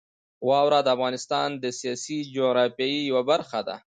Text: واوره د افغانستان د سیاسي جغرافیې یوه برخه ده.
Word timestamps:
واوره 0.49 0.79
د 0.83 0.87
افغانستان 0.95 1.49
د 1.63 1.65
سیاسي 1.79 2.17
جغرافیې 2.35 2.99
یوه 3.09 3.23
برخه 3.31 3.59
ده. 3.67 3.75